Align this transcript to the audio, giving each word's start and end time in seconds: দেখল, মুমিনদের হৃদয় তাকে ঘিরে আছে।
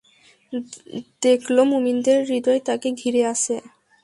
দেখল, 1.21 1.55
মুমিনদের 1.71 2.19
হৃদয় 2.29 2.61
তাকে 2.67 2.87
ঘিরে 2.91 3.21
আছে। 3.33 3.55